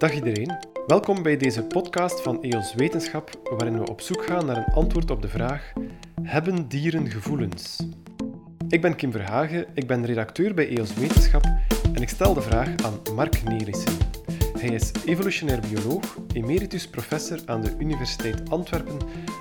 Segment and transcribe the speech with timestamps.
[0.00, 0.56] Dag iedereen.
[0.86, 5.10] Welkom bij deze podcast van EOS Wetenschap, waarin we op zoek gaan naar een antwoord
[5.10, 5.72] op de vraag:
[6.22, 7.86] Hebben dieren gevoelens?
[8.68, 11.44] Ik ben Kim Verhagen, ik ben redacteur bij EOS Wetenschap
[11.94, 13.92] en ik stel de vraag aan Mark Nelissen.
[14.58, 18.98] Hij is evolutionair bioloog, emeritus professor aan de Universiteit Antwerpen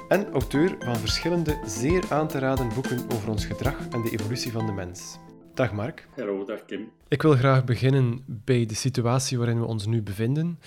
[0.08, 4.52] en auteur van verschillende zeer aan te raden boeken over ons gedrag en de evolutie
[4.52, 5.20] van de mens.
[5.60, 6.08] Dag Mark.
[6.16, 6.92] Hallo, dag Kim.
[7.08, 10.60] Ik wil graag beginnen bij de situatie waarin we ons nu bevinden.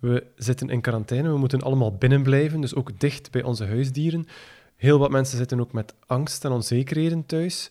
[0.00, 4.26] We zitten in quarantaine, we moeten allemaal binnen blijven, dus ook dicht bij onze huisdieren.
[4.76, 7.70] Heel wat mensen zitten ook met angst en onzekerheden thuis.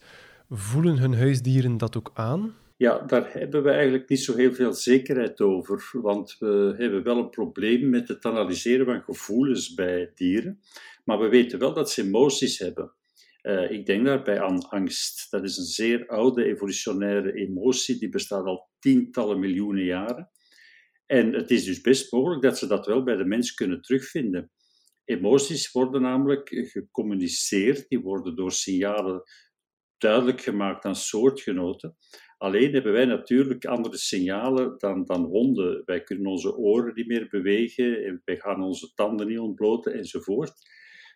[0.49, 2.55] Voelen hun huisdieren dat ook aan?
[2.77, 7.17] Ja, daar hebben we eigenlijk niet zo heel veel zekerheid over, want we hebben wel
[7.17, 10.59] een probleem met het analyseren van gevoelens bij dieren.
[11.03, 12.91] Maar we weten wel dat ze emoties hebben.
[13.47, 15.31] Uh, ik denk daarbij aan angst.
[15.31, 20.29] Dat is een zeer oude evolutionaire emotie, die bestaat al tientallen miljoenen jaren.
[21.05, 24.51] En het is dus best mogelijk dat ze dat wel bij de mens kunnen terugvinden.
[25.05, 29.23] Emoties worden namelijk gecommuniceerd, die worden door signalen
[29.97, 31.97] duidelijk gemaakt aan soortgenoten.
[32.37, 35.81] Alleen hebben wij natuurlijk andere signalen dan, dan honden.
[35.85, 40.53] Wij kunnen onze oren niet meer bewegen, en wij gaan onze tanden niet ontbloten enzovoort.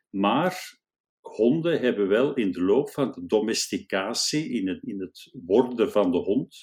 [0.09, 0.80] Maar
[1.21, 6.11] honden hebben wel in de loop van de domesticatie, in het, in het worden van
[6.11, 6.55] de hond,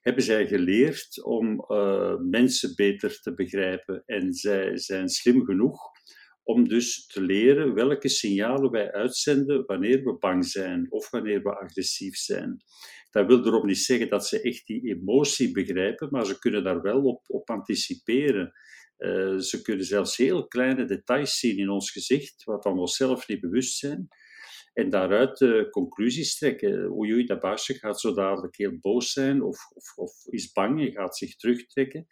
[0.00, 4.02] hebben zij geleerd om uh, mensen beter te begrijpen.
[4.06, 5.78] En zij zijn slim genoeg
[6.42, 11.58] om dus te leren welke signalen wij uitzenden wanneer we bang zijn of wanneer we
[11.58, 12.56] agressief zijn.
[13.10, 16.82] Dat wil erop niet zeggen dat ze echt die emotie begrijpen, maar ze kunnen daar
[16.82, 18.52] wel op, op anticiperen.
[19.00, 23.40] Uh, ze kunnen zelfs heel kleine details zien in ons gezicht, wat we onszelf niet
[23.40, 24.08] bewust zijn.
[24.72, 26.92] En daaruit conclusies trekken.
[26.92, 30.80] Oei, oei, dat baasje gaat zo dadelijk heel boos zijn of, of, of is bang
[30.80, 32.06] en gaat zich terugtrekken.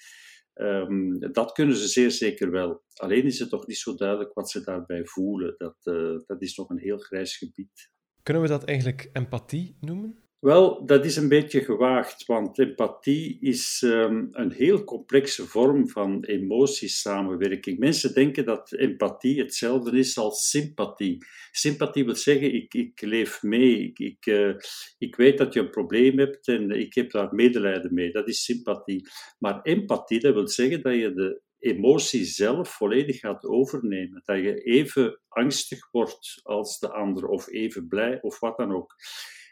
[0.54, 2.82] Um, dat kunnen ze zeer zeker wel.
[2.94, 5.54] Alleen is het toch niet zo duidelijk wat ze daarbij voelen.
[5.56, 7.90] Dat, uh, dat is nog een heel grijs gebied.
[8.22, 10.18] Kunnen we dat eigenlijk empathie noemen?
[10.40, 16.24] Wel, dat is een beetje gewaagd, want empathie is um, een heel complexe vorm van
[16.24, 17.78] emotiesamenwerking.
[17.78, 21.18] Mensen denken dat empathie hetzelfde is als sympathie.
[21.50, 24.54] Sympathie wil zeggen, ik, ik leef mee, ik, ik, uh,
[24.98, 28.12] ik weet dat je een probleem hebt en ik heb daar medelijden mee.
[28.12, 29.08] Dat is sympathie.
[29.38, 34.22] Maar empathie, dat wil zeggen dat je de emotie zelf volledig gaat overnemen.
[34.24, 38.94] Dat je even angstig wordt als de ander, of even blij, of wat dan ook.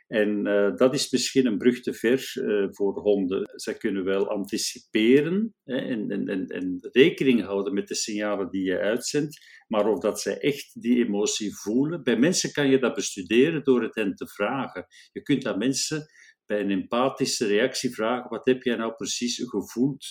[0.06, 3.50] En uh, dat is misschien een brug te ver uh, voor honden.
[3.54, 8.78] Zij kunnen wel anticiperen hè, en, en, en, rekening houden met de signalen die je
[8.78, 12.02] uitzendt, maar of dat zij echt die emotie voelen.
[12.02, 14.86] Bij mensen kan je dat bestuderen door het hen te vragen.
[15.12, 16.06] Je kunt aan mensen
[16.46, 20.06] bij een empathische reactie vragen: wat heb jij nou precies gevoeld?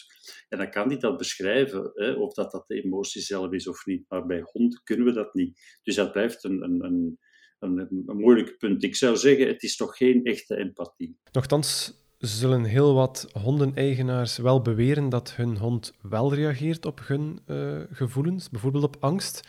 [0.47, 3.85] En dan kan die dat beschrijven, hè, of dat dat de emotie zelf is of
[3.85, 4.05] niet.
[4.07, 5.79] Maar bij honden kunnen we dat niet.
[5.83, 7.19] Dus dat blijft een, een, een
[7.65, 8.83] een, een moeilijk punt.
[8.83, 11.17] Ik zou zeggen, het is toch geen echte empathie.
[11.31, 17.81] Nochtans zullen heel wat hondeneigenaars wel beweren dat hun hond wel reageert op hun uh,
[17.91, 19.47] gevoelens, bijvoorbeeld op angst.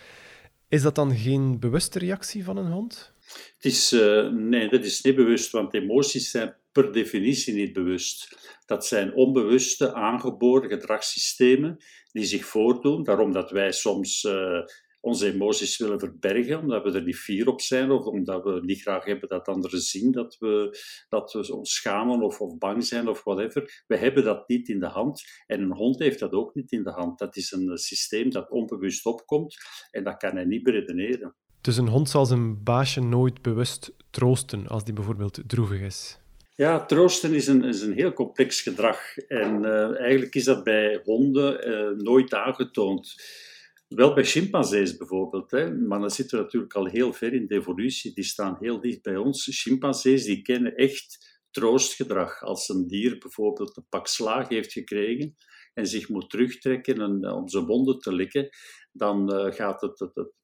[0.68, 3.12] Is dat dan geen bewuste reactie van een hond?
[3.56, 8.38] Het is, uh, nee, dat is niet bewust, want emoties zijn per definitie niet bewust.
[8.66, 11.76] Dat zijn onbewuste, aangeboren gedragssystemen
[12.12, 13.02] die zich voordoen.
[13.02, 14.60] Daarom dat wij soms uh,
[15.06, 18.80] onze emoties willen verbergen, omdat we er niet fier op zijn of omdat we niet
[18.80, 20.78] graag hebben dat anderen zien dat we,
[21.08, 23.84] dat we ons schamen of, of bang zijn of whatever.
[23.86, 26.82] We hebben dat niet in de hand en een hond heeft dat ook niet in
[26.82, 27.18] de hand.
[27.18, 29.56] Dat is een systeem dat onbewust opkomt
[29.90, 31.34] en dat kan hij niet beredeneren.
[31.60, 36.18] Dus een hond zal zijn baasje nooit bewust troosten als die bijvoorbeeld droevig is?
[36.54, 39.16] Ja, troosten is een, is een heel complex gedrag.
[39.16, 43.14] En uh, eigenlijk is dat bij honden uh, nooit aangetoond.
[43.88, 45.74] Wel bij chimpansees bijvoorbeeld, hè.
[45.74, 48.14] maar dan zitten we natuurlijk al heel ver in de evolutie.
[48.14, 49.60] Die staan heel dicht bij ons.
[49.62, 52.42] Chimpansees die kennen echt troostgedrag.
[52.42, 55.34] Als een dier bijvoorbeeld een pak slaag heeft gekregen
[55.74, 58.48] en zich moet terugtrekken en, om zijn wonden te likken,
[58.96, 60.34] dan uh, gaat het, het, het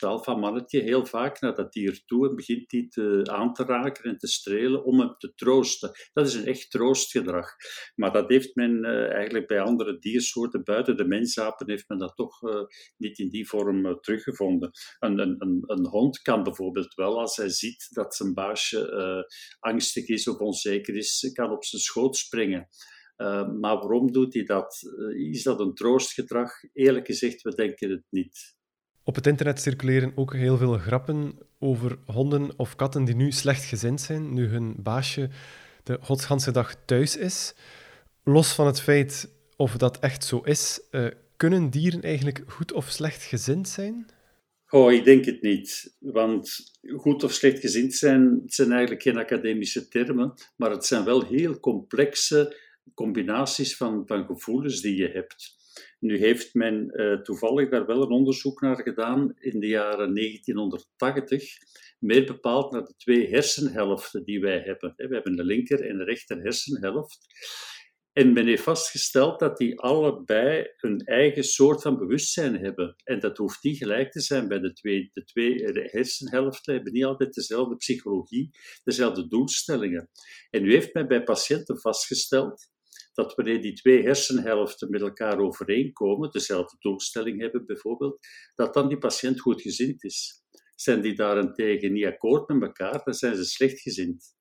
[0.00, 4.18] alfamannetje, heel vaak naar dat dier toe en begint die te, aan te raken en
[4.18, 5.90] te strelen om hem te troosten.
[6.12, 7.46] Dat is een echt troostgedrag.
[7.94, 12.16] Maar dat heeft men uh, eigenlijk bij andere diersoorten, buiten de mensapen, heeft men dat
[12.16, 12.60] toch uh,
[12.96, 14.70] niet in die vorm teruggevonden.
[14.98, 19.24] Een, een, een, een, hond kan bijvoorbeeld wel, als hij ziet dat zijn baasje
[19.58, 22.68] angstig is of onzeker is, kan op zijn schoot springen.
[23.16, 24.82] Uh, maar waarom doet hij dat?
[24.98, 26.50] Uh, is dat een troostgedrag?
[26.72, 28.54] Eerlijk gezegd, we denken het niet.
[29.04, 33.64] Op het internet circuleren ook heel veel grappen over honden of katten die nu slecht
[33.64, 35.28] gezind zijn, nu hun baasje
[35.82, 37.54] de godsganse dag thuis is.
[38.24, 40.80] Los van het feit of dat echt zo is.
[40.90, 44.06] Uh, kunnen dieren eigenlijk goed of slecht gezind zijn?
[44.68, 45.96] Oh, ik denk het niet.
[45.98, 46.56] Want
[46.96, 51.60] goed of slecht gezind zijn, zijn eigenlijk geen academische termen, maar het zijn wel heel
[51.60, 52.56] complexe
[52.94, 55.54] combinaties van, van gevoelens die je hebt.
[55.98, 61.44] Nu heeft men uh, toevallig daar wel een onderzoek naar gedaan in de jaren 1980,
[61.98, 64.92] meer bepaald naar de twee hersenhelften die wij hebben.
[64.96, 67.18] We hebben de linker en de rechter hersenhelft.
[68.12, 72.96] En men heeft vastgesteld dat die allebei hun eigen soort van bewustzijn hebben.
[73.04, 75.10] En dat hoeft niet gelijk te zijn bij de twee.
[75.12, 78.50] De twee hersenhelften hebben niet altijd dezelfde psychologie,
[78.84, 80.10] dezelfde doelstellingen.
[80.50, 82.74] En nu heeft men bij patiënten vastgesteld
[83.16, 88.18] dat wanneer die twee hersenhelften met elkaar overeenkomen, dezelfde doelstelling hebben bijvoorbeeld,
[88.54, 90.42] dat dan die patiënt goed gezind is.
[90.74, 94.34] Zijn die daarentegen niet akkoord met elkaar, dan zijn ze slechtgezind.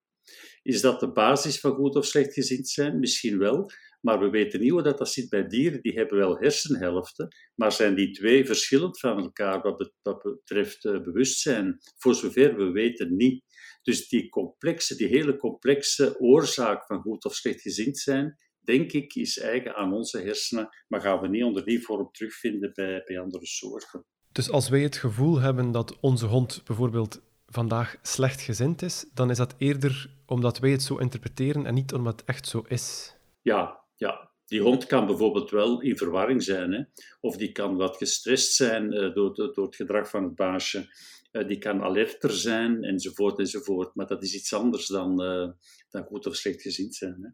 [0.61, 2.99] Is dat de basis van goed of slecht gezind zijn?
[2.99, 3.69] Misschien wel,
[4.01, 5.81] maar we weten niet hoe dat, dat zit bij dieren.
[5.81, 11.77] Die hebben wel hersenhelften, maar zijn die twee verschillend van elkaar wat betreft uh, bewustzijn?
[11.97, 13.43] Voor zover we weten niet.
[13.81, 19.15] Dus die complexe, die hele complexe oorzaak van goed of slecht gezind zijn, denk ik,
[19.15, 23.19] is eigen aan onze hersenen, maar gaan we niet onder die vorm terugvinden bij, bij
[23.19, 24.05] andere soorten.
[24.31, 29.29] Dus als wij het gevoel hebben dat onze hond bijvoorbeeld vandaag slecht gezind is, dan
[29.29, 33.15] is dat eerder omdat wij het zo interpreteren en niet omdat het echt zo is.
[33.41, 34.33] Ja, ja.
[34.45, 36.83] Die hond kan bijvoorbeeld wel in verwarring zijn, hè?
[37.19, 40.87] of die kan wat gestrest zijn uh, door, door, het gedrag van het baasje.
[41.31, 43.95] Uh, die kan alerter zijn, enzovoort, enzovoort.
[43.95, 45.49] Maar dat is iets anders dan, uh,
[45.89, 47.17] dan goed of slecht gezind zijn.
[47.21, 47.29] Hè?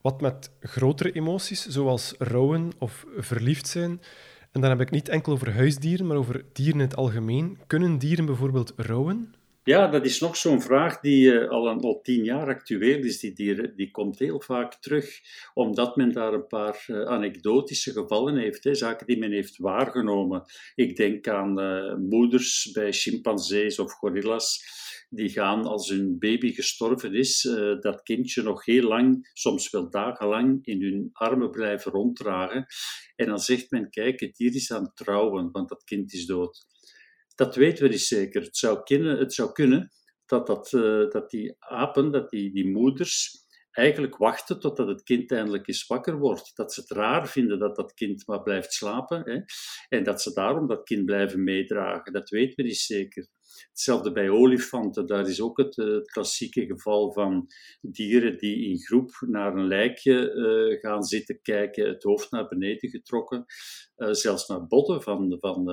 [0.00, 4.00] Wat met grotere emoties, zoals rouwen of verliefd zijn,
[4.52, 7.58] en dan heb ik niet enkel over huisdieren, maar over dieren in het algemeen.
[7.66, 9.34] Kunnen dieren bijvoorbeeld rouwen?
[9.64, 13.20] Ja, dat is nog zo'n vraag die uh, al, een, al tien jaar actueel is.
[13.20, 15.20] Die, dieren, die komt heel vaak terug,
[15.54, 20.42] omdat men daar een paar uh, anekdotische gevallen heeft, hè, zaken die men heeft waargenomen.
[20.74, 24.64] Ik denk aan uh, moeders bij chimpansees of gorillas
[25.10, 29.90] die gaan als hun baby gestorven is, uh, dat kindje nog heel lang, soms wel
[29.90, 32.66] dagenlang, in hun armen blijven ronddragen.
[33.16, 36.26] En dan zegt men, kijk, het dier is aan het trouwen, want dat kind is
[36.26, 36.66] dood.
[37.34, 38.42] Dat weten we niet zeker.
[38.42, 39.92] Het zou kunnen, het zou kunnen
[40.26, 45.32] dat, dat, uh, dat die apen, dat die, die moeders, eigenlijk wachten totdat het kind
[45.32, 46.56] eindelijk eens wakker wordt.
[46.56, 49.22] Dat ze het raar vinden dat dat kind maar blijft slapen.
[49.24, 49.40] Hè?
[49.88, 52.12] En dat ze daarom dat kind blijven meedragen.
[52.12, 53.26] Dat weten we niet zeker.
[53.68, 57.46] Hetzelfde bij olifanten, daar is ook het, uh, klassieke geval van
[57.80, 62.90] dieren die in groep naar een lijkje uh, gaan zitten kijken, het hoofd naar beneden
[62.90, 63.44] getrokken,
[63.96, 65.64] uh, zelfs naar botten van, van,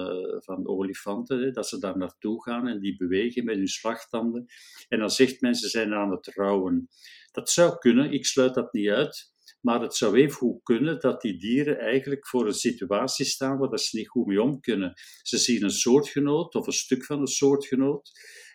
[0.43, 4.45] van olifanten, hè, dat ze daar naartoe gaan en die bewegen met hun slagtanden.
[4.87, 6.87] En dan zegt men, ze zijn aan het rouwen.
[7.31, 9.35] Dat zou kunnen, ik sluit dat niet uit.
[9.67, 13.79] Maar het zou even goed kunnen dat die dieren eigenlijk voor een situatie staan waar
[13.79, 14.93] ze niet goed mee om kunnen.
[15.21, 18.11] Ze zien een soortgenoot of een stuk van een soortgenoot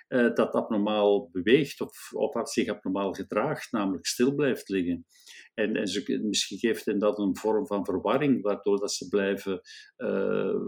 [0.08, 5.06] uh, dat abnormaal beweegt of, of zich abnormaal gedraagt, namelijk stil blijft liggen.
[5.54, 9.60] En, en ze, misschien geeft hen dat een vorm van verwarring, waardoor dat ze blijven
[9.96, 10.60] uh,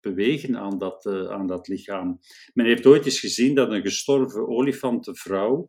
[0.00, 2.18] bewegen aan dat, uh, aan dat lichaam.
[2.54, 5.68] Men heeft ooit eens gezien dat een gestorven olifantenvrouw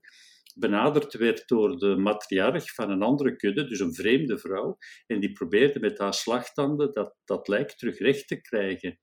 [0.59, 5.31] benaderd werd door de matriarch van een andere kudde, dus een vreemde vrouw, en die
[5.31, 8.99] probeerde met haar slagtanden dat, dat lijk terug recht te krijgen.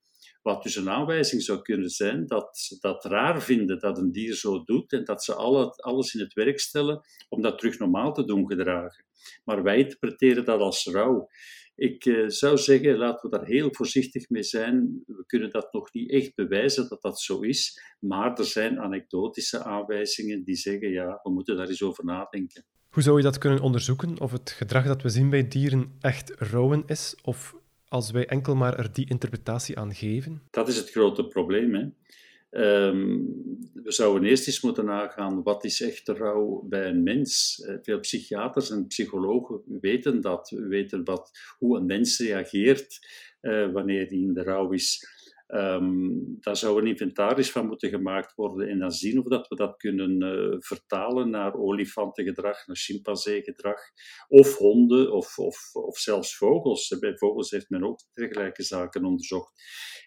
[0.47, 4.35] Wat dus een aanwijzing zou kunnen zijn dat ze dat raar vinden dat een dier
[4.35, 8.13] zo doet en dat ze alle, alles in het werk stellen om dat terug normaal
[8.13, 9.05] te doen gedragen.
[9.45, 11.29] Maar wij interpreteren dat als rouw.
[11.75, 15.03] Ik uh, zou zeggen, laten we daar heel voorzichtig mee zijn.
[15.07, 19.65] We kunnen dat nog niet echt bewijzen dat dat zo is, maar er zijn anekdotische
[19.65, 22.65] aanwijzingen die zeggen, ja, we moeten daar eens over nadenken.
[22.89, 26.31] Hoe zou je dat kunnen onderzoeken, of het gedrag dat we zien bij dieren echt
[26.39, 27.55] rouwen is, of
[27.97, 30.43] als wij enkel maar er die interpretatie aan geven?
[30.51, 31.75] Dat is het grote probleem.
[31.75, 31.85] Hè?
[32.51, 33.35] Um,
[33.73, 37.63] we zouden eerst eens moeten nagaan wat is echt rouw bij een mens.
[37.67, 43.07] Uh, veel psychiaters en psychologen weten dat, weten wat, hoe een mens reageert
[43.43, 45.16] uh, wanneer hij in de rouw is.
[45.49, 49.57] Um, daar zou een inventaris van moeten gemaakt worden en dan zien of dat we
[49.57, 53.81] dat kunnen uh, vertalen naar olifantengedrag, naar chimpanseegedrag,
[54.29, 56.97] of honden of, of, of zelfs vogels.
[57.01, 59.53] Bij vogels heeft men ook dergelijke zaken onderzocht.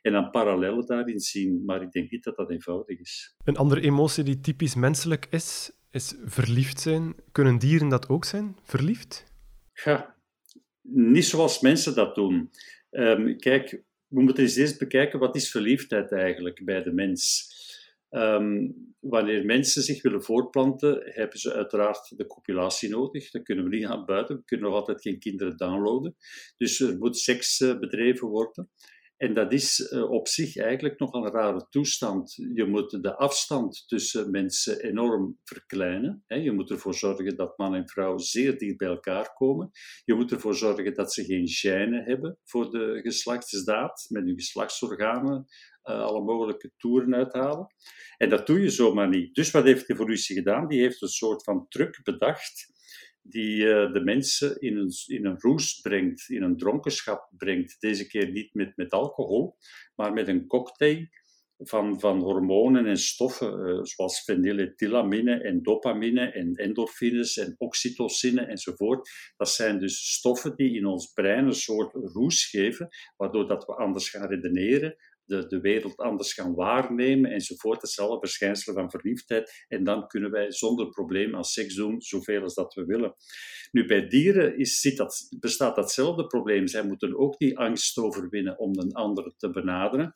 [0.02, 3.36] En dan parallellen daarin zien, maar ik denk niet dat dat eenvoudig is.
[3.44, 7.16] Een andere emotie die typisch menselijk is, is verliefd zijn.
[7.32, 9.34] Kunnen dieren dat ook zijn, verliefd?
[9.84, 10.16] Ja,
[10.82, 12.50] niet zoals mensen dat doen.
[12.92, 17.48] Um, kijk, we moeten eens eerst bekijken wat is verliefdheid eigenlijk bij de mens.
[18.10, 23.32] Ehm, wanneer mensen zich willen voortplanten, hebben ze uiteraard de copulatie nodig.
[23.32, 24.36] Dan kunnen we niet aan buiten.
[24.36, 26.16] We kunnen nog altijd geen kinderen downloaden.
[26.58, 28.70] Dus er moet seks uh, bedreven worden.
[29.20, 32.36] En dat is uh, op zich eigenlijk nog een rare toestand.
[32.54, 36.24] Je moet de afstand tussen mensen enorm verkleinen.
[36.28, 39.72] Je moet ervoor zorgen dat man en vrouw zeer dicht bij elkaar komen.
[40.06, 45.46] Je moet ervoor zorgen dat ze geen gijnen hebben voor de geslachtsdaad, met hun geslachtsorganen
[45.84, 47.74] uh, alle mogelijke toeren uithalen.
[48.18, 49.36] En dat doe je zomaar niet.
[49.36, 50.68] Dus wat heeft de evolutie gedaan?
[50.68, 52.79] Die heeft een soort van truc bedacht
[53.30, 57.76] die uh, de mensen in een, in een roes brengt, in een dronkenschap brengt.
[57.80, 59.56] Deze keer niet met, met alcohol,
[59.96, 61.08] maar met een cocktail
[61.60, 69.10] van, van hormonen en stoffen, uh, zoals fenylethylamine en dopamine en endorfines en oxytocine enzovoort.
[69.38, 73.76] Dat zijn dus stoffen die in ons brein een soort roes geven, waardoor dat we
[73.76, 74.96] anders gaan redeneren,
[75.30, 77.82] de, de wereld anders gaan waarnemen enzovoort.
[77.82, 79.66] Hetzelfde verschijnselen van verliefdheid.
[79.68, 83.16] En dan kunnen wij zonder probleem aan seks doen, zoveel als dat we willen.
[83.72, 86.68] Nu, bij dieren is, zit dat, bestaat datzelfde probleem.
[86.68, 90.12] Zij moeten ook die angst overwinnen om een ander te benaderen.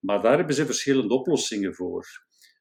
[0.00, 2.06] Maar daar hebben ze verschillende oplossingen voor.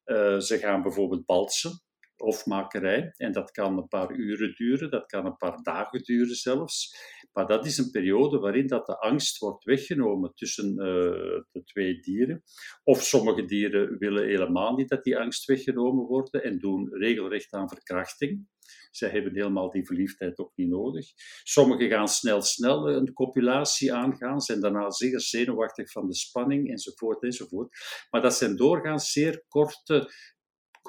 [0.05, 1.81] Uh, ze gaan bijvoorbeeld balsen
[2.19, 3.13] hofmakerij.
[3.15, 6.97] En dat kan een paar uren duren, dat kan een paar dagen duren zelfs.
[7.31, 11.99] Maar dat is een periode waarin dat de angst wordt weggenomen tussen uh, de twee
[11.99, 12.43] dieren.
[12.83, 17.69] Of sommige dieren willen helemaal niet dat die angst weggenomen wordt en doen regelrecht aan
[17.69, 18.47] verkrachting.
[18.91, 21.07] Zij hebben helemaal die verliefdheid ook niet nodig.
[21.43, 27.23] Sommigen gaan snel, snel een copulatie aangaan, zijn daarna zeer zenuwachtig van de spanning, enzovoort,
[27.23, 27.77] enzovoort.
[28.09, 30.11] Maar dat zijn doorgaans zeer korte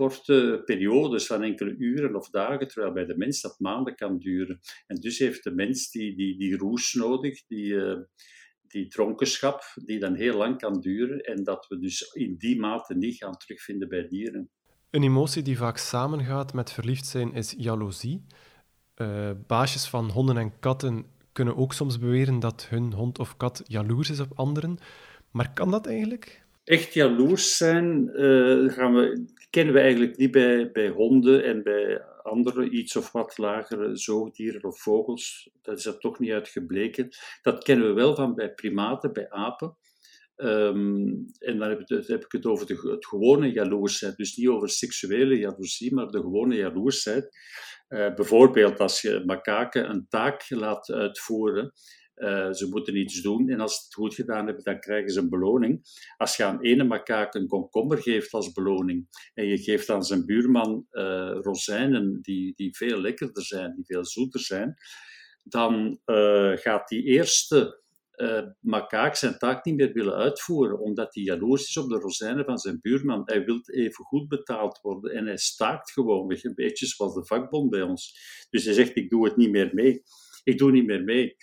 [0.01, 4.59] korte periodes van enkele uren of dagen, terwijl bij de mens dat maanden kan duren.
[4.87, 7.99] En dus heeft de mens die, die, die roes nodig, die, uh,
[8.63, 12.95] die dronkenschap, die dan heel lang kan duren en dat we dus in die mate
[12.95, 14.51] niet gaan terugvinden bij dieren.
[14.91, 18.27] Een emotie die vaak samengaat met verliefd zijn is jaloezie.
[18.97, 23.63] Uh, baasjes van honden en katten kunnen ook soms beweren dat hun hond of kat
[23.67, 24.79] jaloers is op anderen.
[25.31, 26.43] Maar kan dat eigenlijk?
[26.65, 32.03] Echt jaloers zijn uh, gaan we kennen we eigenlijk niet bij, bij honden en bij
[32.23, 35.51] andere iets of wat lagere zoogdieren of vogels.
[35.63, 37.09] Dat is er toch niet uitgebleken.
[37.43, 39.77] Dat kennen we wel van bij primaten, bij apen.
[40.37, 44.17] Um, en dan heb, heb, ik het over de, het gewone jaloersheid.
[44.17, 47.29] Dus niet over seksuele jaloezie, maar de gewone jaloersheid.
[47.89, 51.73] Uh, bijvoorbeeld als je makaken een taak laat uitvoeren
[52.21, 55.21] uh, ze moeten iets doen en als ze het goed gedaan hebben, dan krijgen ze
[55.21, 55.81] een beloning.
[56.17, 60.27] Als je aan ene makaak een komkommer geeft als beloning en je geeft aan zijn
[60.27, 64.75] buurman uh, rozijnen die, die veel lekkerder zijn, die veel zoeter zijn,
[65.43, 67.79] dan uh, gaat die eerste
[68.61, 72.59] makaak zijn taak niet meer willen uitvoeren, omdat hij jaloers is op de rozijnen van
[72.59, 73.23] zijn buurman.
[73.25, 77.71] Hij wil even goed betaald worden en hij staakt gewoon, een beetje zoals de vakbond
[77.71, 78.19] bij ons.
[78.51, 80.03] Dus hij zegt, ik doe het niet meer mee.
[80.45, 81.37] Ik doe niet meer mee.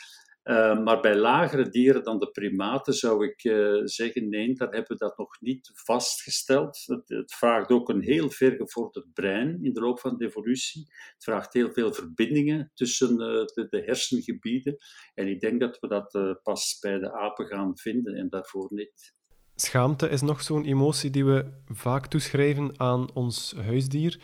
[0.47, 4.97] Uh, maar bij lagere dieren dan de primaten zou ik uh, zeggen, nee, daar hebben
[4.97, 6.83] we dat nog niet vastgesteld.
[6.85, 10.81] Het, het, vraagt ook een heel vergevorderd brein in de loop van de evolutie.
[11.13, 14.77] Het vraagt heel veel verbindingen tussen de, de, hersengebieden.
[15.13, 19.15] En ik denk dat we dat pas bij de apen gaan vinden en daarvoor niet.
[19.55, 24.19] Schaamte is nog zo'n emotie die we vaak toeschrijven aan ons huisdier.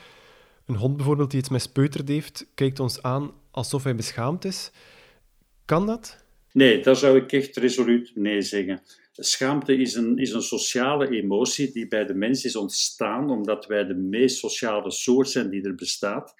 [0.65, 4.71] Een hond bijvoorbeeld die iets mispeuterd heeft, kijkt ons aan alsof hij beschaamd is.
[5.65, 6.25] Kan dat?
[6.51, 8.81] Nee, daar zou ik echt resoluut nee zeggen.
[9.11, 13.85] Schaamte is een, is een sociale emotie die bij de mens is ontstaan omdat wij
[13.85, 16.33] de meest sociale soort zijn die er bestaat.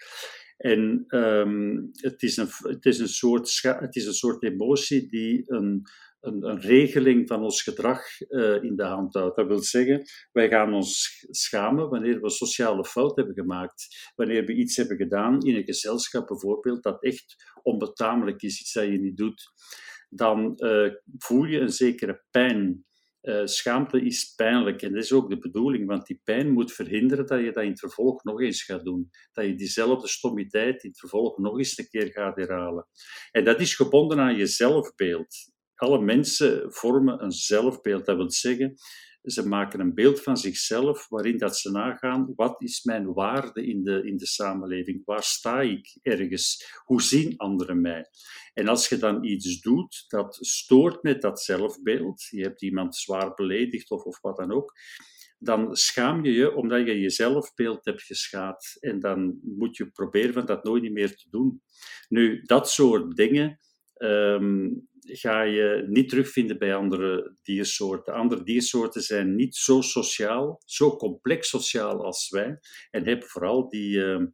[0.57, 5.43] En um, het, is een, het, is een soort, het is een soort emotie die
[5.45, 5.83] een,
[6.23, 9.35] een, een regeling van ons gedrag uh, in de hand houdt.
[9.35, 14.11] Dat wil zeggen, wij gaan ons schamen wanneer we sociale fout hebben gemaakt.
[14.15, 18.83] Wanneer we iets hebben gedaan in een gezelschap bijvoorbeeld dat echt onbetamelijk is, iets dat
[18.83, 19.51] je niet doet.
[20.09, 22.85] Dan uh, voel je een zekere pijn.
[23.21, 27.25] Uh, schaamte is pijnlijk en dat is ook de bedoeling, want die pijn moet verhinderen
[27.25, 29.09] dat je dat in het vervolg nog eens gaat doen.
[29.31, 32.87] Dat je diezelfde stommiteit in het vervolg nog eens een keer gaat herhalen.
[33.31, 35.52] En dat is gebonden aan je zelfbeeld
[35.83, 38.05] alle mensen vormen een zelfbeeld.
[38.05, 38.75] Dat wil zeggen,
[39.23, 43.83] ze maken een beeld van zichzelf waarin dat ze nagaan, wat is mijn waarde in
[43.83, 45.01] de, in de samenleving?
[45.05, 46.79] Waar sta ik ergens?
[46.83, 48.05] Hoe zien anderen mij?
[48.53, 53.33] En als je dan iets doet dat stoort met dat zelfbeeld, je hebt iemand zwaar
[53.33, 54.73] beledigd of, of wat dan ook,
[55.37, 58.77] dan schaam je je omdat je je zelfbeeld hebt geschaad.
[58.79, 61.61] En dan moet je proberen van dat nooit meer te doen.
[62.09, 63.59] Nu, dat soort dingen,
[63.97, 68.13] um, ga je niet terugvinden bij andere diersoorten.
[68.13, 72.59] Andere diersoorten zijn niet zo sociaal, zo complex sociaal als wij
[72.91, 74.25] en hebben vooral die, ehm,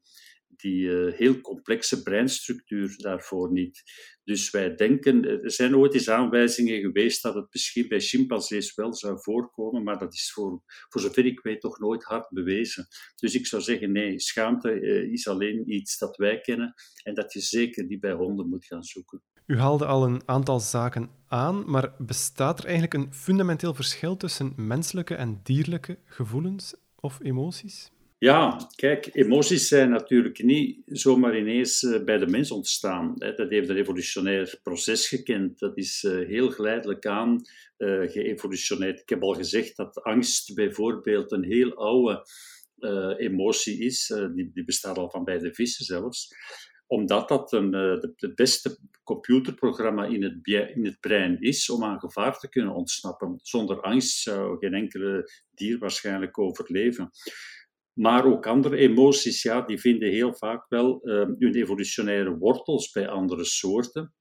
[0.47, 3.83] die eh, heel complexe breinstructuur daarvoor niet.
[4.23, 8.93] Dus wij denken, er zijn ooit eens aanwijzingen geweest dat het misschien bij chimpansees wel
[8.93, 12.87] zou voorkomen, maar dat is voor, voor zover ik weet toch nooit hard bewezen.
[13.15, 16.73] Dus ik zou zeggen, nee, schaamte eh, is alleen iets dat wij kennen
[17.03, 19.23] en dat je zeker niet bij honden moet gaan zoeken.
[19.49, 24.53] U haalde al een aantal zaken aan, maar bestaat er eigenlijk een fundamenteel verschil tussen
[24.55, 27.91] menselijke en dierlijke gevoelens of emoties?
[28.17, 33.13] Ja, kijk, emoties zijn natuurlijk niet zomaar ineens eh, bij de mens ontstaan.
[33.17, 35.59] Dat heeft een evolutionair proces gekend.
[35.59, 37.41] Dat is eh, heel geleidelijk aan
[37.77, 38.99] uh, geëvolutioneerd.
[38.99, 42.27] Ik heb al gezegd dat angst bijvoorbeeld een heel oude
[43.17, 44.13] emotie is.
[44.35, 46.33] die, bestaat al van bij de vissen zelfs
[46.89, 52.39] omdat dat een, het beste computerprogramma in het, in het brein is om aan gevaar
[52.39, 53.39] te kunnen ontsnappen.
[53.41, 57.09] Zonder angst zou geen enkele dier waarschijnlijk overleven.
[57.93, 63.07] Maar ook andere emoties, ja, die vinden heel vaak wel uh, hun evolutionaire wortels bij
[63.07, 64.13] andere soorten.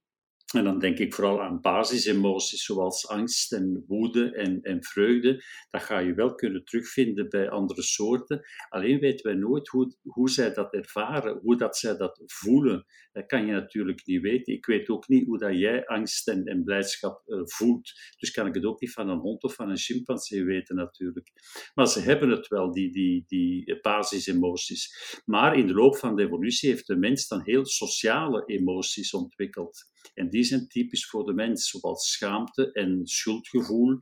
[0.55, 5.45] En dan denk ik vooral aan basisemoties zoals angst en woede en, en vreugde.
[5.71, 8.41] Dat ga je wel kunnen terugvinden bij andere soorten.
[8.69, 12.87] Alleen weten wij nooit hoe, hoe zij dat ervaren, hoe dat zij dat voelen.
[13.13, 14.55] Dat kan je natuurlijk niet weten.
[14.55, 17.93] Ik weet ook niet hoe dat jij angst en, en blijdschap uh, voelt.
[18.19, 21.31] Dus kan ik het ook niet van een hond of van een chimpansee weten natuurlijk.
[21.75, 24.95] Maar ze hebben het wel, die, die, die basisemoties.
[25.25, 29.87] Maar in de loop van de evolutie heeft de mens dan heel sociale emoties ontwikkeld.
[30.15, 33.99] En die zijn typisch voor de mens, zoals schaamte en schuldgevoel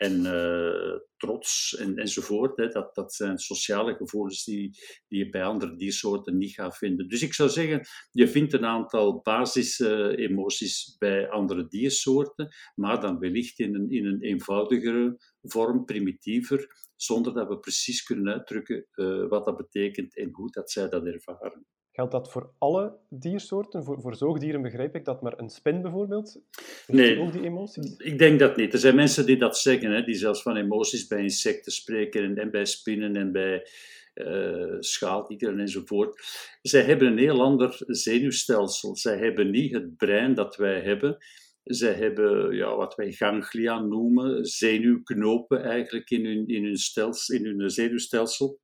[0.00, 2.56] en uh, trots en, enzovoort.
[2.56, 2.68] Hè.
[2.68, 4.78] Dat, dat zijn sociale gevoelens die,
[5.08, 7.08] die je bij andere diersoorten niet gaat vinden.
[7.08, 13.58] Dus ik zou zeggen, je vindt een aantal basis-emoties bij andere diersoorten, maar dan wellicht
[13.58, 16.66] in een, in een eenvoudigere vorm, primitiever,
[16.96, 21.06] zonder dat we precies kunnen uitdrukken uh, wat dat betekent en hoe dat zij dat
[21.06, 21.66] ervaren.
[22.00, 23.84] Geldt dat voor alle diersoorten?
[23.84, 26.40] Voor, voor zoogdieren begrijp ik dat, maar een spin bijvoorbeeld?
[26.86, 27.96] Nee, ook die emoties?
[27.96, 28.72] ik denk dat niet.
[28.72, 32.36] Er zijn mensen die dat zeggen, hè, die zelfs van emoties bij insecten spreken en,
[32.36, 33.66] en bij spinnen en bij
[34.14, 36.20] uh, schaaldieren enzovoort.
[36.62, 38.96] Zij hebben een heel ander zenuwstelsel.
[38.96, 41.16] Zij hebben niet het brein dat wij hebben.
[41.64, 47.44] Zij hebben ja, wat wij ganglia noemen, zenuwknopen eigenlijk in hun, in hun, stelsel, in
[47.44, 48.60] hun zenuwstelsel.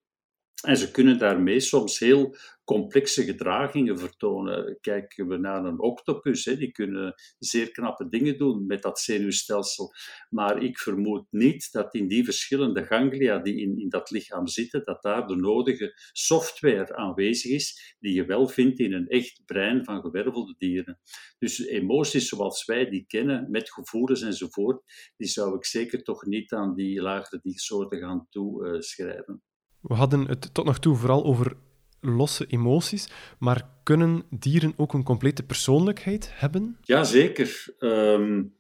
[0.64, 4.78] En ze kunnen daarmee soms heel complexe gedragingen vertonen.
[4.80, 9.92] Kijken we naar een octopus, hè, die kunnen zeer knappe dingen doen met dat zenuwstelsel.
[10.30, 14.84] Maar ik vermoed niet dat in die verschillende ganglia die in, in dat lichaam zitten,
[14.84, 19.84] dat daar de nodige software aanwezig is, die je wel vindt in een echt brein
[19.84, 21.00] van gewervelde dieren.
[21.38, 24.82] Dus emoties zoals wij die kennen, met gevoelens enzovoort,
[25.16, 29.42] die zou ik zeker toch niet aan die lagere diersoorten gaan toeschrijven.
[29.86, 31.56] We hadden het tot nog toe vooral over
[32.00, 36.76] losse emoties, maar kunnen dieren ook een complete persoonlijkheid hebben?
[36.80, 37.74] Jazeker.
[37.78, 38.54] Um,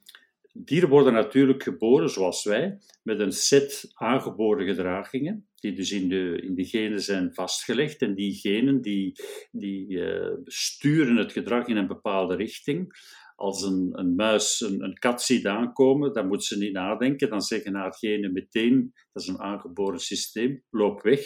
[0.52, 6.40] dieren worden natuurlijk geboren, zoals wij, met een set aangeboren gedragingen, die dus in de,
[6.42, 8.02] in de genen zijn vastgelegd.
[8.02, 9.12] En die genen die,
[9.50, 12.94] die uh, sturen het gedrag in een bepaalde richting
[13.36, 17.28] als een, een muis een, een, kat ziet aankomen, dan moet ze niet nadenken.
[17.28, 21.20] Dan zeggen haar genen meteen, dat is een aangeboren systeem, loop weg,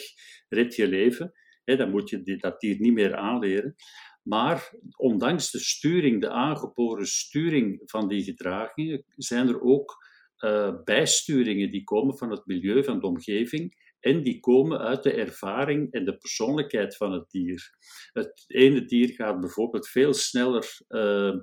[0.49, 1.31] red je leven.
[1.63, 3.75] dan moet je dat dier niet meer aanleren.
[4.23, 11.71] Maar ondanks de sturing, de aangeboren sturing van die gedragingen, zijn er ook uh, bijsturingen
[11.71, 13.89] die komen van het milieu, van de omgeving.
[13.99, 17.75] En die komen uit de ervaring en de persoonlijkheid van het dier.
[18.13, 21.35] Het ene dier gaat bijvoorbeeld veel sneller uh,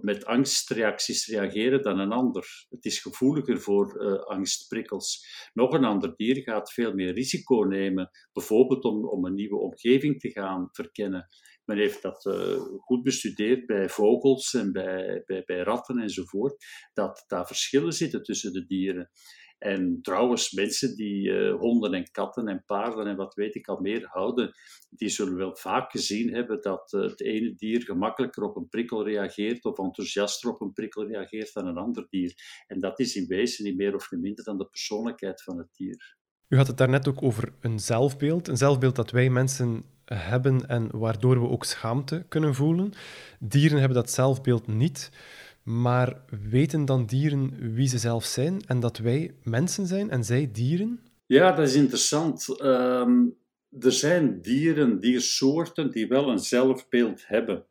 [0.00, 2.66] met angstreacties reageren dan een ander.
[2.68, 5.26] Het is gevoeliger voor uh, angstprikkels.
[5.52, 10.20] Nog een ander dier gaat veel meer risico nemen, bijvoorbeeld om, om een nieuwe omgeving
[10.20, 11.26] te gaan verkennen.
[11.64, 17.24] Men heeft dat uh, goed bestudeerd bij vogels en bij, bij, bij ratten enzovoort, dat
[17.26, 19.10] daar verschillen zitten tussen de dieren.
[19.58, 23.80] En trouwens, mensen die uh, honden en katten en paarden en wat weet ik al
[23.80, 24.54] meer houden,
[24.90, 29.04] die zullen wel vaak gezien hebben dat uh, het ene dier gemakkelijker op een prikkel
[29.04, 32.34] reageert of enthousiaster op een prikkel reageert dan een ander dier.
[32.66, 35.68] En dat is in wezen niet meer of niet minder dan de persoonlijkheid van het
[35.72, 36.16] dier.
[36.48, 38.48] U had het daarnet ook over een zelfbeeld.
[38.48, 42.92] Een zelfbeeld dat wij mensen hebben en waardoor we ook schaamte kunnen voelen.
[43.40, 45.10] Dieren hebben dat zelfbeeld niet.
[45.66, 50.50] Maar weten dan dieren wie ze zelf zijn en dat wij mensen zijn en zij
[50.52, 51.00] dieren?
[51.26, 52.60] Ja, dat is interessant.
[52.62, 53.36] Um,
[53.80, 57.66] er zijn dieren, diersoorten die wel een zelfbeeld hebben.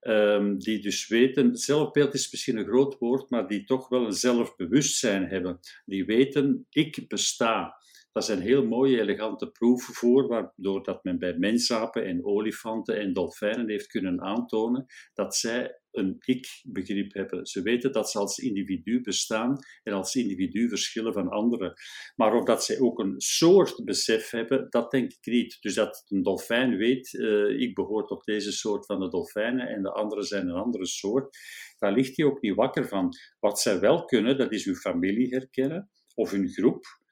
[0.00, 4.12] Ehm, die dus weten, zelfbeeld is misschien een groot woord, maar die toch wel een
[4.12, 5.58] zelfbewustzijn hebben.
[5.84, 7.82] Die weten, ik besta.
[8.14, 13.12] Dat zijn heel mooie, elegante proeven voor, waardoor dat men bij mensapen en olifanten en
[13.12, 17.46] dolfijnen heeft kunnen aantonen dat zij een ik-begrip hebben.
[17.46, 21.74] Ze weten dat ze als individu bestaan en als individu verschillen van anderen.
[22.16, 25.56] Maar of dat ze ook een soort besef hebben, dat denk ik niet.
[25.60, 29.82] Dus dat een dolfijn weet, uh, ik behoor tot deze soort van de dolfijnen en
[29.82, 31.38] de anderen zijn een andere soort,
[31.78, 33.12] daar ligt hij ook niet wakker van.
[33.40, 37.02] Wat zij wel kunnen, dat is hun familie herkennen of hun groep.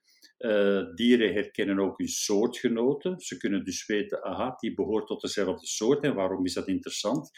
[0.43, 3.21] Uh, dieren herkennen ook hun soortgenoten.
[3.21, 6.05] Ze kunnen dus weten, aha, die behoort tot dezelfde soort.
[6.05, 7.31] En waarom is dat interessant?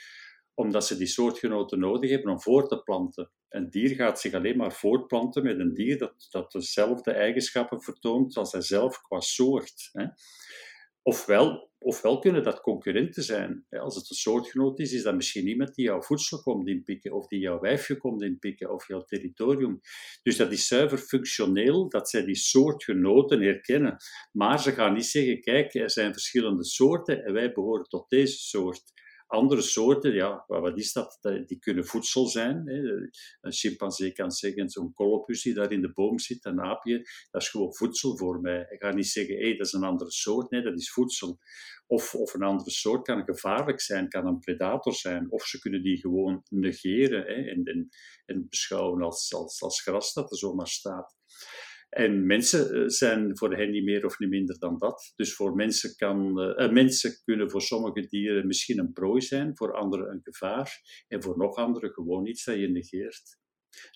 [0.54, 3.30] Omdat ze die soortgenoten nodig hebben om voor te planten.
[3.48, 8.36] Een dier gaat zich alleen maar voortplanten met een dier dat, dat dezelfde eigenschappen vertoont
[8.36, 9.88] als hij zelf qua soort.
[9.92, 10.06] Hè.
[11.06, 13.66] Ofwel, ofwel kunnen dat concurrenten zijn.
[13.70, 17.26] Als het een soortgenoot is, is dat misschien iemand die jouw voedsel komt inpikken, of
[17.26, 19.80] die jouw wijfje komt inpikken, of jouw territorium.
[20.22, 23.96] Dus dat is zuiver functioneel dat zij die soortgenoten herkennen.
[24.32, 28.38] Maar ze gaan niet zeggen, kijk, er zijn verschillende soorten en wij behoren tot deze
[28.38, 28.92] soort.
[29.34, 31.18] Andere soorten, ja, wat is dat?
[31.46, 32.68] Die kunnen voedsel zijn.
[33.40, 36.96] Een chimpansee kan zeggen, zo'n kolopus die daar in de boom zit, een aapje,
[37.30, 38.66] dat is gewoon voedsel voor mij.
[38.70, 40.50] Ik ga niet zeggen, hé, dat is een andere soort.
[40.50, 41.38] Nee, dat is voedsel.
[41.86, 45.30] Of, of een andere soort kan gevaarlijk zijn, kan een predator zijn.
[45.30, 47.88] Of ze kunnen die gewoon negeren hè, en, en,
[48.24, 51.14] en beschouwen als, als, als gras dat er zomaar staat.
[51.94, 55.12] En mensen eh, zijn voor hen niet meer of niet minder dan dat.
[55.16, 59.74] Dus voor mensen, kan, uh, mensen kunnen voor sommige dieren misschien een prooi zijn, voor
[59.74, 63.38] anderen een gevaar en voor nog anderen gewoon iets dat je negeert.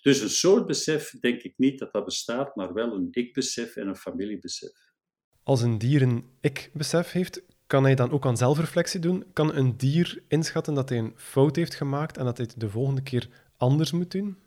[0.01, 3.87] Dus een soort besef denk ik niet dat dat bestaat, maar wel een ik-besef en
[3.87, 4.71] een familiebesef.
[5.43, 9.25] Als een dier een ik-besef heeft, kan hij dan ook aan zelfreflectie doen?
[9.33, 12.69] Kan een dier inschatten dat hij een fout heeft gemaakt en dat hij het de
[12.69, 14.37] volgende keer anders moet doen?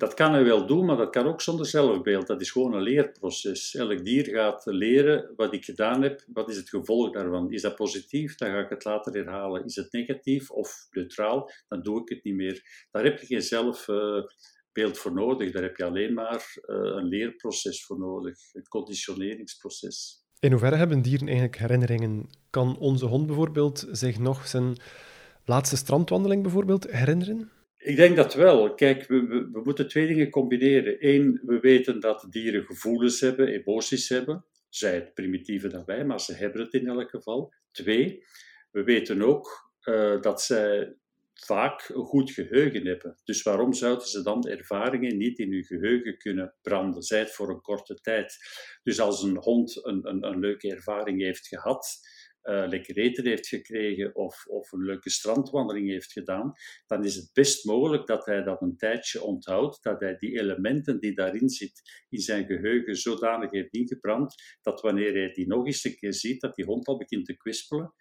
[0.00, 2.26] Dat kan hij wel doen, maar dat kan ook zonder zelfbeeld.
[2.26, 3.74] Dat is gewoon een leerproces.
[3.74, 7.52] Elk dier gaat leren wat ik gedaan heb, wat is het gevolg daarvan.
[7.52, 9.64] Is dat positief, dan ga ik het later herhalen.
[9.64, 12.86] Is het negatief of neutraal, dan doe ik het niet meer.
[12.90, 15.52] Daar heb je geen zelfbeeld voor nodig.
[15.52, 20.24] Daar heb je alleen maar eh, een leerproces voor nodig, een conditioneringsproces.
[20.38, 22.30] In hoeverre hebben dieren eigenlijk herinneringen?
[22.50, 24.76] Kan onze hond bijvoorbeeld zich nog zijn
[25.44, 27.50] laatste strandwandeling bijvoorbeeld herinneren?
[27.80, 28.74] Ik denk dat wel.
[28.74, 30.96] Kijk, we, we, moeten twee dingen combineren.
[30.98, 34.44] Eén, we weten dat dieren gevoelens hebben, emoties hebben.
[34.68, 37.52] Zij het primitieve dan wij, maar ze hebben het in elk geval.
[37.70, 38.24] Twee,
[38.70, 40.94] we weten ook uh, dat zij
[41.34, 43.16] vaak een goed geheugen hebben.
[43.24, 47.50] Dus waarom zouden ze dan ervaringen niet in hun geheugen kunnen branden, zij het voor
[47.50, 48.36] een korte tijd?
[48.82, 51.98] Dus als een hond een, een, een leuke ervaring heeft gehad,
[52.42, 56.52] uh, lekker eten heeft gekregen of, of een leuke strandwandeling heeft gedaan,
[56.86, 61.00] dan is het best mogelijk dat hij dat een tijdje onthoudt, dat hij die elementen
[61.00, 65.84] die daarin zitten in zijn geheugen zodanig heeft ingebrand, dat wanneer hij die nog eens
[65.84, 67.94] een keer ziet, dat die hond al begint te kwispelen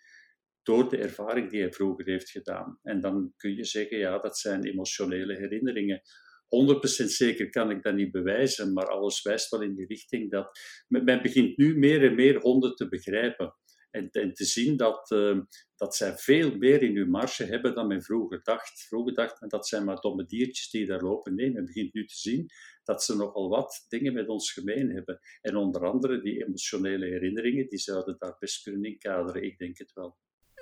[0.63, 2.79] door de ervaring die hij vroeger heeft gedaan.
[2.83, 6.01] En dan kun je zeggen, ja, dat zijn emotionele herinneringen.
[6.49, 10.59] 100% zeker kan ik dat niet bewijzen, maar alles wijst wel in die richting dat
[10.87, 13.55] men begint nu meer en meer honden te begrijpen.
[13.91, 15.39] En, te zien dat, uh,
[15.75, 18.85] dat zij veel meer in hun marge hebben dan men vroeger dacht.
[18.87, 21.35] Vroeger dacht men dat zijn maar domme diertjes die daar lopen.
[21.35, 22.49] Nee, men begint nu te zien
[22.83, 25.19] dat ze nogal wat dingen met ons gemeen hebben.
[25.41, 29.43] En onder andere die emotionele herinneringen, die zouden daar best kunnen inkaderen.
[29.43, 30.17] Ik denk het wel.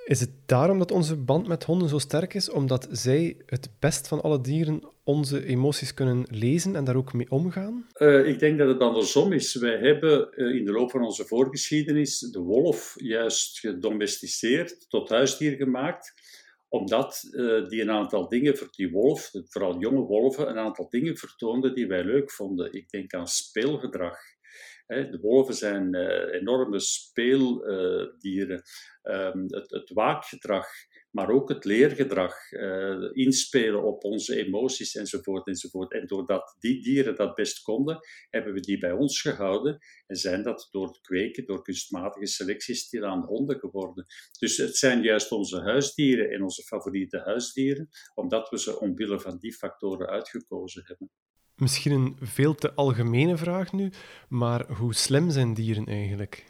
[0.06, 2.50] Is het daarom dat onze band met honden zo sterk is?
[2.50, 7.32] Omdat zij het best van alle dieren onze emoties kunnen lezen en daar ook mee
[7.32, 7.88] omgaan?
[7.98, 9.56] Uh, ik denk dat het andersom is.
[9.56, 15.56] Wij hebben uh, in de loop van onze voorgeschiedenis de wolf juist gedomesticeerd, tot huisdier
[15.56, 16.13] gemaakt,
[16.67, 21.74] omdat uh, die een aantal dingen, die wolf, vooral jonge wolven, een aantal dingen vertoonde
[21.74, 22.74] die wij leuk vonden.
[22.74, 24.17] Ik denk aan speelgedrag.
[24.88, 25.96] De wolven zijn
[26.32, 28.63] enorme speeldieren.
[29.02, 30.67] Ehm, het waakgedrag,
[31.12, 35.93] maar ook het leergedrag, uh, inspelen op onze emoties enzovoort enzovoort.
[35.93, 40.43] En doordat die dieren dat best konden, hebben we die bij ons gehouden en zijn
[40.43, 44.06] dat door het kweken, door kunstmatige selecties, stilaan honden geworden.
[44.39, 49.38] Dus het zijn juist onze huisdieren en onze favoriete huisdieren, omdat we ze omwille van
[49.38, 51.12] die factoren uitgekozen hebben.
[51.56, 53.91] Misschien een veel te algemene vraag nu,
[54.30, 56.46] maar hoe slim zijn dieren eigenlijk?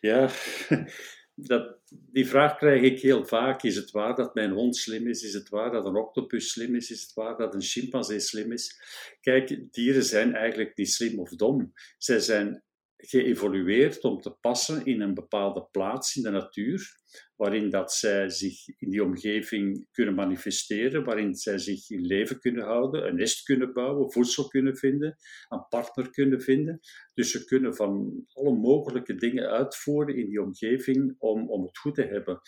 [0.00, 0.30] Ja,
[1.34, 3.62] dat, die vraag krijg ik heel vaak.
[3.62, 5.22] Is het waar dat mijn hond slim is?
[5.22, 6.90] Is het waar dat een octopus slim is?
[6.90, 8.80] Is het waar dat een chimpansee slim is?
[9.20, 11.72] Kijk, dieren zijn eigenlijk niet slim of dom.
[11.98, 12.62] Zij zijn
[13.06, 17.02] geëvolueerd om te passen in een bepaalde plaats in de natuur,
[17.36, 22.64] waarin dat zij zich in die omgeving kunnen manifesteren, waarin zij zich in leven kunnen
[22.64, 25.16] houden, een nest kunnen bouwen, voedsel kunnen vinden,
[25.48, 26.80] een partner kunnen vinden.
[27.14, 31.94] Dus ze kunnen van alle mogelijke dingen uitvoeren in die omgeving om, om het goed
[31.94, 32.40] te hebben.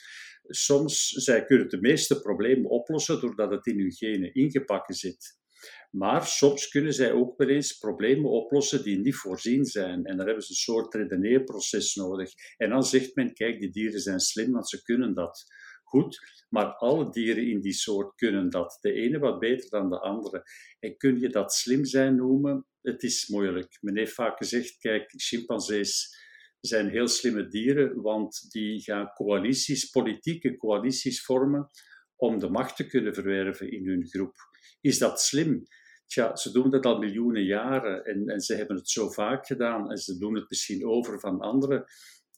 [0.42, 5.44] Soms zij kunnen de meeste problemen oplossen doordat het in hun genen ingebakken zit.
[5.90, 10.04] Maar soms kunnen zij ook wel eens problemen oplossen die niet voorzien zijn.
[10.04, 12.32] En daar hebben ze een soort redeneerproces nodig.
[12.56, 15.44] En dan zegt men, kijk, die dieren zijn slim, want ze kunnen dat
[15.82, 16.44] goed.
[16.48, 18.78] Maar alle dieren in die soort kunnen dat.
[18.80, 20.42] De ene wat beter dan de andere.
[20.78, 22.66] En kun je dat slim zijn noemen?
[22.82, 23.78] Het is moeilijk.
[23.80, 26.24] Men heeft vaak gezegd, kijk, chimpansees
[26.60, 31.70] zijn heel slimme dieren, want die gaan coalities, politieke coalities vormen
[32.16, 34.34] om de macht te kunnen verwerven in hun groep.
[34.80, 35.62] Is dat slim?
[36.06, 39.90] Tja, ze doen dat al miljoenen jaren en, en ze hebben het zo vaak gedaan
[39.90, 41.84] en ze doen het misschien over van anderen.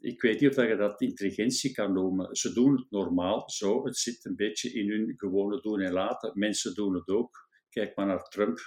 [0.01, 2.37] Ik weet niet of je dat intelligentie kan noemen.
[2.37, 3.85] Ze doen het normaal, zo.
[3.85, 6.33] Het zit een beetje in hun gewone doen en laten.
[6.35, 7.47] Mensen doen het ook.
[7.69, 8.59] Kijk maar naar Trump,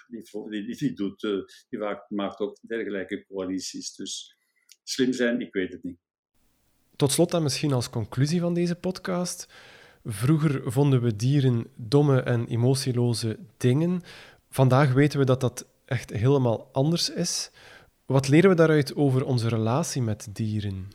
[0.49, 1.31] die, die, doet, eh,
[1.69, 3.95] die maakt ook dergelijke coalities.
[3.95, 4.37] Dus
[4.83, 5.99] slim zijn, ik weet het niet.
[6.95, 9.47] Tot slot dan misschien als conclusie van deze podcast.
[10.03, 14.01] Vroeger vonden we dieren domme en emotieloze dingen.
[14.49, 17.51] Vandaag weten we dat dat echt helemaal anders is.
[18.05, 20.87] Wat leren we daaruit over onze relatie met dieren?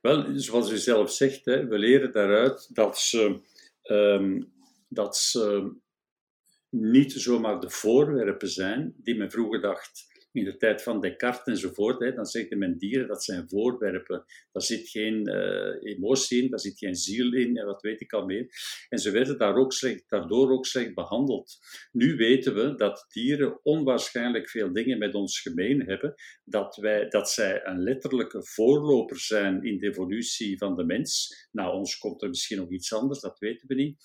[0.00, 3.40] Wel, zoals u zelf zegt, hè, we leren daaruit dat ze,
[3.82, 4.52] um,
[4.88, 5.72] dat ze
[6.70, 12.00] niet zomaar de voorwerpen zijn die men vroeger dacht in de tijd van Descartes enzovoort,
[12.00, 14.24] hè, dan zegt men dieren, dat zijn voorwerpen.
[14.52, 18.12] Daar zit geen uh, emotie in, daar zit geen ziel in en wat weet ik
[18.12, 18.46] al meer.
[18.88, 21.58] En ze werden daar ook slecht, daardoor ook slecht behandeld.
[21.92, 27.30] Nu weten we dat dieren onwaarschijnlijk veel dingen met ons gemeen hebben, dat, wij, dat
[27.30, 31.34] zij een letterlijke voorloper zijn in de evolutie van de mens.
[31.52, 34.04] Na ons komt er misschien nog iets anders, dat weten we niet.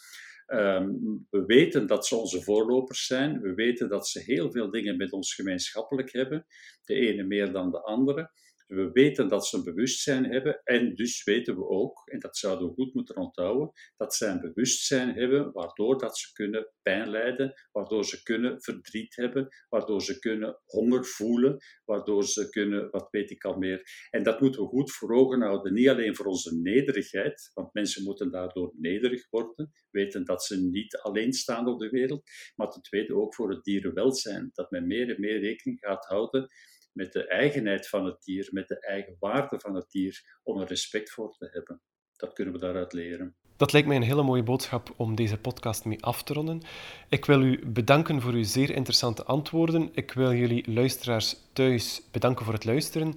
[0.51, 0.89] Ehm,
[1.29, 3.41] we weten dat ze onze voorlopers zijn.
[3.41, 6.45] We weten dat ze heel veel dingen met ons gemeenschappelijk hebben.
[6.83, 8.31] De ene meer dan de andere.
[8.71, 12.67] We weten dat ze een bewustzijn hebben en dus weten we ook, en dat zouden
[12.67, 17.53] we goed moeten onthouden, dat ze een bewustzijn hebben waardoor dat ze kunnen pijn lijden,
[17.71, 23.31] waardoor ze kunnen verdriet hebben, waardoor ze kunnen honger voelen, waardoor ze kunnen, wat weet
[23.31, 24.07] ik al meer.
[24.09, 28.03] En dat moeten we goed voor ogen houden, niet alleen voor onze nederigheid, want mensen
[28.03, 32.81] moeten daardoor nederig worden, weten dat ze niet alleen staan op de wereld, maar ten
[32.81, 36.49] tweede ook voor het dierenwelzijn, dat men meer en meer rekening gaat houden
[36.91, 40.67] met de eigenheid van het dier, met de eigen waarde van het dier, om er
[40.67, 41.81] respect voor te hebben.
[42.15, 43.35] Dat kunnen we daaruit leren.
[43.57, 46.61] Dat lijkt mij een hele mooie boodschap om deze podcast mee af te ronden.
[47.09, 49.89] Ik wil u bedanken voor uw zeer interessante antwoorden.
[49.93, 53.13] Ik wil jullie luisteraars thuis bedanken voor het luisteren.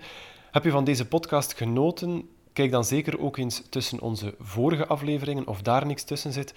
[0.50, 2.28] Heb je van deze podcast genoten?
[2.52, 6.54] Kijk dan zeker ook eens tussen onze vorige afleveringen of daar niks tussen zit.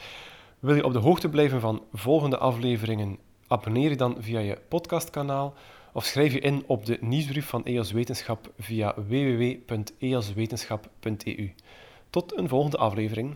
[0.60, 3.18] Wil je op de hoogte blijven van volgende afleveringen?
[3.48, 5.54] Abonneer je dan via je podcastkanaal
[5.98, 11.54] of schrijf je in op de nieuwsbrief van EOS Wetenschap via www.eoswetenschap.eu.
[12.10, 13.36] Tot een volgende aflevering.